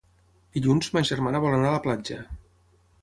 Dilluns 0.55 0.89
ma 0.95 1.03
germana 1.09 1.41
vol 1.45 1.59
anar 1.59 1.69
a 1.73 1.75
la 1.77 1.83
platja. 1.85 2.19